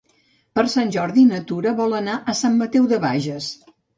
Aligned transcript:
Per 0.59 0.61
Sant 0.73 0.93
Jordi 0.95 1.25
na 1.33 1.41
Tura 1.51 1.75
vol 1.81 1.95
anar 1.99 2.17
a 2.33 2.37
Sant 2.41 2.57
Mateu 2.63 2.91
de 2.95 3.01
Bages. 3.07 3.51